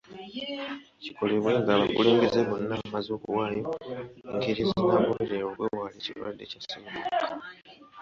[1.03, 3.69] Kikolebwe nga abakulembeze bonna bamaze okuwaayo
[4.31, 7.51] engeri ezinagobererwa okwewala ekirwadde kya ssennyiga omukambwe.